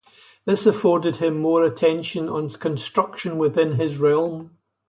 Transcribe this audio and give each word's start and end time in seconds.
This 0.45 0.65
afforded 0.65 1.17
him 1.17 1.37
more 1.39 1.63
attention 1.63 2.27
on 2.27 2.49
construction 2.49 3.37
within 3.37 3.73
his 3.73 3.99
realm. 3.99 4.57